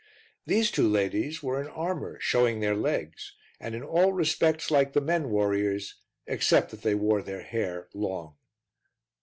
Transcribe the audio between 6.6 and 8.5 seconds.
that they wore their hair long.